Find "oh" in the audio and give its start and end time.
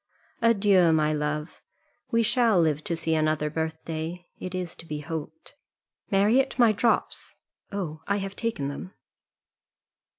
7.71-8.01